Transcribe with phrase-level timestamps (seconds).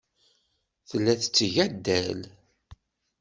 [0.89, 2.21] Tella tetteg addal.